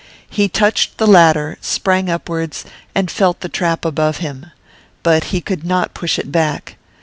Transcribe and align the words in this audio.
He 0.31 0.49
touched 0.49 0.97
the 0.97 1.05
ladder, 1.05 1.59
sprang 1.61 2.09
upwards, 2.09 2.65
and 2.95 3.11
felt 3.11 3.41
the 3.41 3.49
trap 3.49 3.85
above 3.85 4.17
him. 4.17 4.47
But 5.03 5.25
he 5.25 5.41
could 5.41 5.63
not 5.63 5.93
push 5.93 6.17
it 6.17 6.31
back. 6.31 6.77